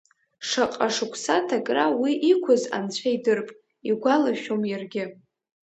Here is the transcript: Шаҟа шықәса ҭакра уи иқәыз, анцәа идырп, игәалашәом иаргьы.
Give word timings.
Шаҟа 0.47 0.87
шықәса 0.95 1.37
ҭакра 1.47 1.85
уи 2.01 2.13
иқәыз, 2.31 2.63
анцәа 2.75 3.09
идырп, 3.15 3.49
игәалашәом 3.89 4.61
иаргьы. 4.67 5.03